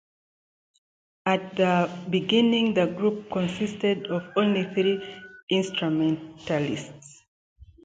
[1.27, 4.99] At the beginning the group consisted of only three
[5.51, 7.21] instrumentalists.